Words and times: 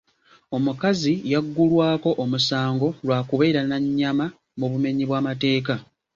Omukazi 0.55 1.13
yaggulwako 1.31 2.09
omusango 2.23 2.87
lwa 3.05 3.19
kubeera 3.29 3.61
na 3.69 3.77
nnyama 3.83 4.25
mu 4.59 4.65
bumenyi 4.71 5.03
bw'amateeka. 5.09 5.75